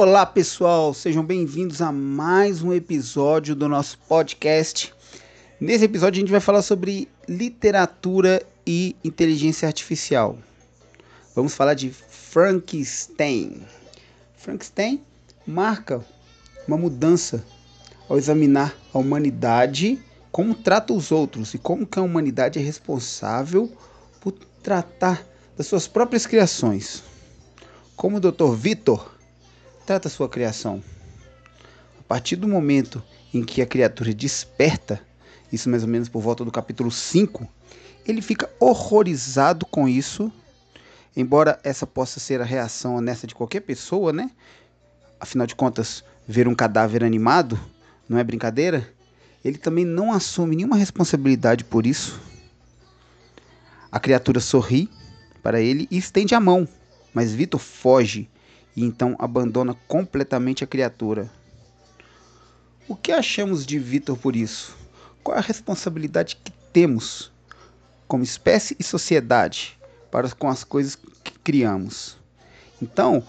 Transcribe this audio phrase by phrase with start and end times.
[0.00, 4.94] Olá pessoal, sejam bem-vindos a mais um episódio do nosso podcast.
[5.60, 10.38] Nesse episódio a gente vai falar sobre literatura e inteligência artificial.
[11.34, 13.60] Vamos falar de Frankenstein.
[14.36, 15.02] Frankenstein
[15.44, 16.00] marca
[16.68, 17.44] uma mudança
[18.08, 23.68] ao examinar a humanidade, como trata os outros e como que a humanidade é responsável
[24.20, 24.30] por
[24.62, 27.02] tratar das suas próprias criações.
[27.96, 28.54] Como o Dr.
[28.54, 29.17] Vitor
[29.88, 30.82] trata sua criação.
[31.98, 33.02] A partir do momento
[33.32, 35.00] em que a criatura desperta,
[35.50, 37.48] isso mais ou menos por volta do capítulo 5,
[38.06, 40.30] ele fica horrorizado com isso.
[41.16, 44.30] Embora essa possa ser a reação honesta de qualquer pessoa, né?
[45.18, 47.58] Afinal de contas, ver um cadáver animado
[48.06, 48.86] não é brincadeira.
[49.42, 52.20] Ele também não assume nenhuma responsabilidade por isso.
[53.90, 54.90] A criatura sorri
[55.42, 56.68] para ele e estende a mão,
[57.14, 58.28] mas Vitor foge
[58.78, 61.28] e então abandona completamente a criatura.
[62.86, 64.76] O que achamos de Vitor por isso?
[65.24, 67.32] Qual a responsabilidade que temos
[68.06, 69.76] como espécie e sociedade
[70.12, 72.16] para com as coisas que criamos?
[72.80, 73.24] Então,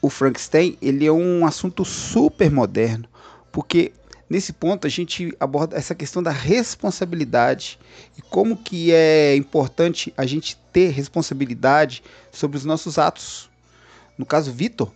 [0.00, 3.06] o Frankenstein ele é um assunto super moderno,
[3.52, 3.92] porque
[4.30, 7.78] nesse ponto a gente aborda essa questão da responsabilidade
[8.16, 13.49] e como que é importante a gente ter responsabilidade sobre os nossos atos.
[14.20, 14.90] No caso, Vitor,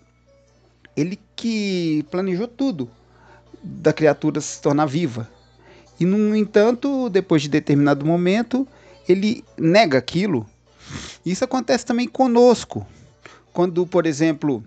[0.95, 2.91] ele que planejou tudo
[3.63, 5.27] da criatura se tornar viva.
[5.99, 8.69] E, no entanto, depois de determinado momento,
[9.09, 10.47] ele nega aquilo.
[11.25, 12.87] Isso acontece também conosco.
[13.51, 14.63] Quando, por exemplo,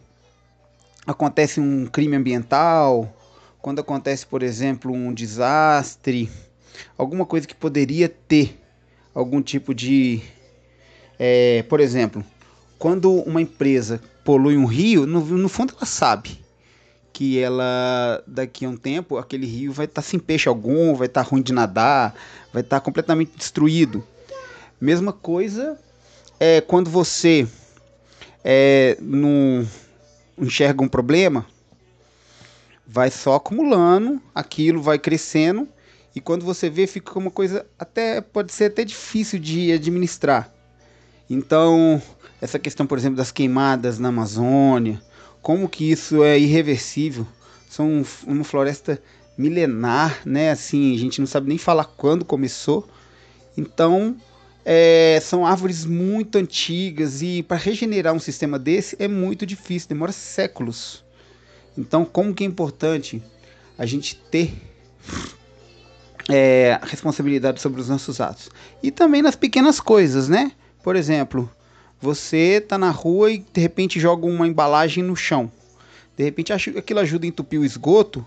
[1.05, 3.16] acontece um crime ambiental,
[3.61, 6.31] quando acontece, por exemplo, um desastre,
[6.97, 8.59] alguma coisa que poderia ter
[9.13, 10.19] algum tipo de.
[11.19, 12.25] É, por exemplo,
[12.78, 16.38] quando uma empresa polui um rio, no, no fundo ela sabe
[17.13, 21.07] que ela daqui a um tempo aquele rio vai estar tá sem peixe algum, vai
[21.07, 22.13] estar tá ruim de nadar,
[22.51, 24.03] vai estar tá completamente destruído.
[24.81, 25.79] Mesma coisa
[26.38, 27.47] é quando você
[28.44, 29.66] é, não
[30.38, 31.46] enxerga um problema,
[32.85, 35.69] vai só acumulando, aquilo vai crescendo
[36.13, 40.56] e quando você vê fica uma coisa até pode ser até difícil de administrar.
[41.29, 42.01] Então,
[42.41, 45.01] essa questão, por exemplo, das queimadas na Amazônia,
[45.41, 47.27] como que isso é irreversível.
[47.69, 49.01] São uma floresta
[49.38, 50.51] milenar, né?
[50.51, 52.88] Assim, a gente não sabe nem falar quando começou.
[53.57, 54.15] Então,
[54.65, 60.11] é, são árvores muito antigas e para regenerar um sistema desse é muito difícil, demora
[60.11, 61.05] séculos.
[61.77, 63.23] Então, como que é importante
[63.77, 64.53] a gente ter
[66.29, 68.49] é, responsabilidade sobre os nossos atos
[68.83, 70.51] e também nas pequenas coisas, né?
[70.88, 71.52] Por exemplo,
[72.00, 75.52] você tá na rua e de repente joga uma embalagem no chão.
[76.16, 78.25] De repente aquilo ajuda a entupir o esgoto,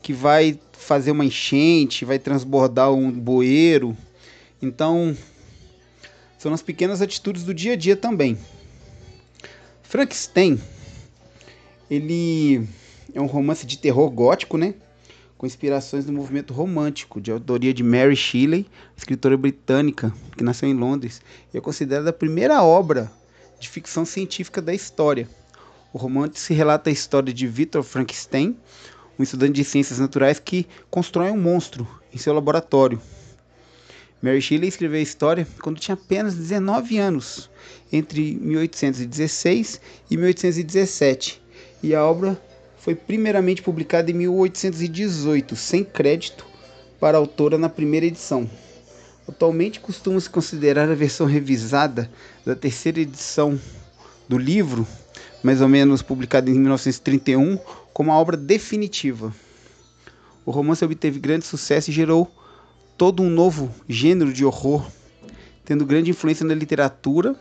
[0.00, 3.94] que vai fazer uma enchente, vai transbordar um bueiro.
[4.62, 5.14] Então,
[6.38, 8.38] são as pequenas atitudes do dia a dia também.
[9.82, 10.58] Frankenstein,
[11.90, 12.66] ele
[13.12, 14.72] é um romance de terror gótico, né?
[15.38, 18.66] Com inspirações do movimento romântico, de autoria de Mary Shelley,
[18.96, 21.22] escritora britânica que nasceu em Londres,
[21.54, 23.10] e é considerada a primeira obra
[23.60, 25.28] de ficção científica da história.
[25.92, 28.56] O romance se relata a história de Victor Frankenstein,
[29.16, 33.00] um estudante de ciências naturais que constrói um monstro em seu laboratório.
[34.20, 37.48] Mary Shelley escreveu a história quando tinha apenas 19 anos,
[37.92, 41.40] entre 1816 e 1817,
[41.80, 42.40] e a obra
[42.88, 46.46] foi primeiramente publicada em 1818, sem crédito
[46.98, 48.48] para a autora na primeira edição.
[49.28, 52.10] Atualmente costuma-se considerar a versão revisada
[52.46, 53.60] da terceira edição
[54.26, 54.88] do livro,
[55.42, 57.58] mais ou menos publicada em 1931,
[57.92, 59.34] como a obra definitiva.
[60.46, 62.34] O romance obteve grande sucesso e gerou
[62.96, 64.90] todo um novo gênero de horror,
[65.62, 67.36] tendo grande influência na literatura,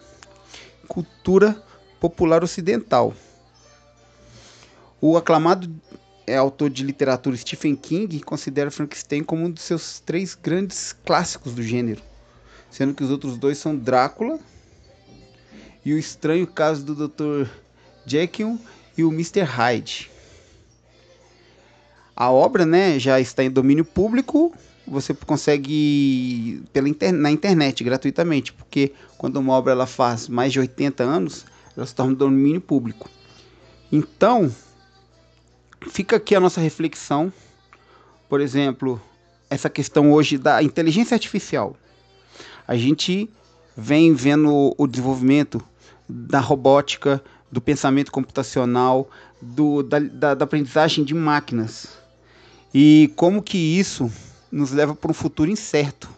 [0.89, 1.55] cultura
[2.01, 3.13] popular ocidental.
[4.99, 5.69] O aclamado
[6.25, 11.53] é, autor de literatura Stephen King considera Frankenstein como um dos seus três grandes clássicos
[11.53, 12.01] do gênero,
[12.71, 14.39] sendo que os outros dois são Drácula
[15.85, 17.47] e o estranho caso do Dr.
[18.05, 18.59] Jekyll
[18.97, 19.41] e o Mr.
[19.43, 20.11] Hyde.
[22.15, 24.51] A obra, né, já está em domínio público.
[24.87, 30.59] Você consegue pela inter na internet gratuitamente, porque quando uma obra ela faz mais de
[30.59, 31.45] 80 anos,
[31.75, 33.09] ela se torna domínio público.
[33.91, 34.51] Então,
[35.81, 37.31] fica aqui a nossa reflexão.
[38.29, 39.01] Por exemplo,
[39.49, 41.75] essa questão hoje da inteligência artificial.
[42.67, 43.29] A gente
[43.75, 45.61] vem vendo o desenvolvimento
[46.09, 49.09] da robótica, do pensamento computacional,
[49.41, 51.87] do, da, da, da aprendizagem de máquinas
[52.73, 54.11] e como que isso
[54.51, 56.09] nos leva para um futuro incerto.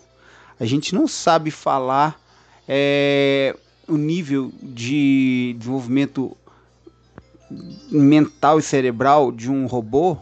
[0.59, 2.19] A gente não sabe falar
[2.67, 3.55] é,
[3.87, 6.35] o nível de desenvolvimento
[7.91, 10.17] mental e cerebral de um robô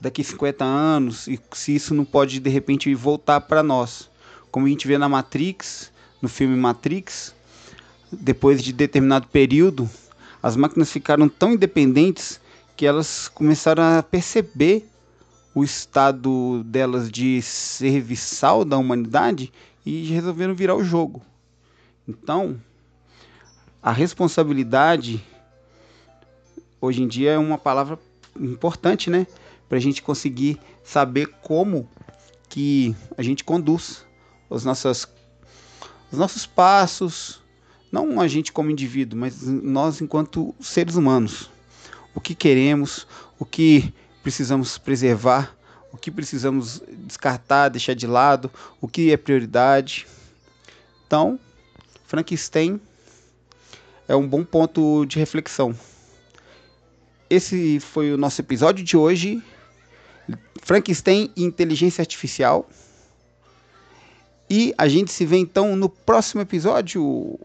[0.00, 4.10] daqui a 50 anos e se isso não pode de repente voltar para nós.
[4.50, 5.90] Como a gente vê na Matrix,
[6.22, 7.34] no filme Matrix,
[8.12, 9.88] depois de determinado período,
[10.42, 12.40] as máquinas ficaram tão independentes
[12.76, 14.88] que elas começaram a perceber
[15.54, 19.52] o estado delas de serviçal da humanidade
[19.86, 21.22] e resolveram virar o jogo.
[22.06, 22.60] Então,
[23.82, 25.24] a responsabilidade
[26.84, 27.98] hoje em dia é uma palavra
[28.38, 29.26] importante, né?
[29.68, 31.88] Para a gente conseguir saber como
[32.48, 34.04] que a gente conduz
[34.50, 35.08] as nossas,
[36.12, 37.42] os nossos passos,
[37.90, 41.50] não a gente como indivíduo, mas nós enquanto seres humanos.
[42.14, 43.06] O que queremos,
[43.38, 43.92] o que
[44.22, 45.56] precisamos preservar,
[45.92, 48.50] o que precisamos descartar, deixar de lado,
[48.80, 50.06] o que é prioridade.
[51.06, 51.38] Então,
[52.06, 52.80] Frankenstein
[54.06, 55.74] é um bom ponto de reflexão.
[57.28, 59.42] Esse foi o nosso episódio de hoje.
[60.62, 62.68] Frankenstein e inteligência artificial.
[64.48, 67.38] E a gente se vê então no próximo episódio.